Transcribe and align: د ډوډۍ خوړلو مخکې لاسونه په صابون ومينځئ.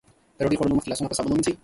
د 0.35 0.39
ډوډۍ 0.41 0.55
خوړلو 0.57 0.77
مخکې 0.77 0.89
لاسونه 0.89 1.09
په 1.09 1.17
صابون 1.17 1.31
ومينځئ. 1.33 1.53